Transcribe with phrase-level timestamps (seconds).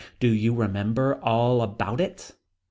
[0.19, 2.31] Do you remember all about it.